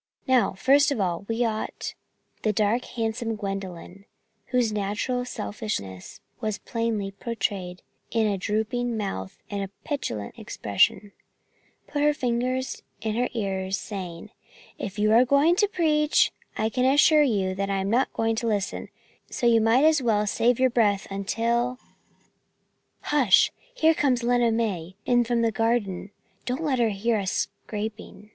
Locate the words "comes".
23.93-24.23